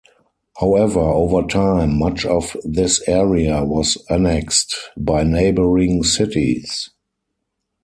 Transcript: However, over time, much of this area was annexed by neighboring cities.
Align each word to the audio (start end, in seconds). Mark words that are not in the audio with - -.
However, 0.59 0.99
over 0.99 1.45
time, 1.47 1.99
much 1.99 2.25
of 2.25 2.57
this 2.63 3.07
area 3.07 3.63
was 3.63 4.03
annexed 4.09 4.73
by 4.97 5.21
neighboring 5.23 6.01
cities. 6.01 6.89